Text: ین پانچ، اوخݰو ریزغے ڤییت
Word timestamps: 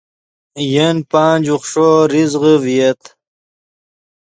ین 0.73 0.97
پانچ، 1.11 1.43
اوخݰو 1.51 1.89
ریزغے 2.11 2.53
ڤییت 2.63 3.01